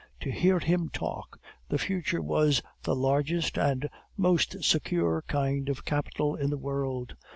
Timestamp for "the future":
1.69-2.23